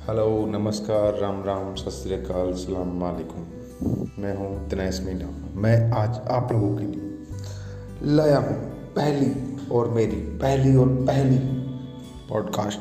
[0.00, 6.52] Hello नमस्कार, राम राम, सत श्रीकाल सलाम वालेकुम। मैं हूँ दिनेश मीना मैं आज आप
[6.52, 8.54] लोगों के लिए लाया हूँ
[8.94, 11.38] पहली और मेरी पहली और पहली
[12.30, 12.80] पॉडकास्ट